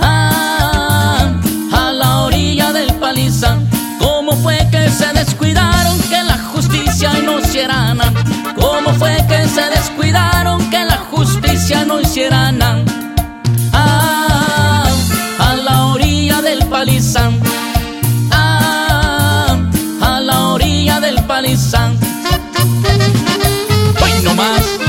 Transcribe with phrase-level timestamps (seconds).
[0.00, 1.32] Ah,
[1.72, 3.64] a la orilla del palizán.
[4.00, 8.12] ¿Cómo fue que se descuidaron que la justicia no hiciera nada?
[8.56, 12.82] ¿Cómo fue que se descuidaron que la justicia no hiciera nada?
[13.72, 14.84] Ah,
[15.38, 17.38] a la orilla del palizán.
[18.32, 19.56] Ah,
[20.00, 21.96] a la orilla del palizán.
[24.02, 24.79] Hoy no más.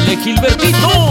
[0.00, 1.09] Échale Gilbertito.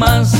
[0.00, 0.39] mas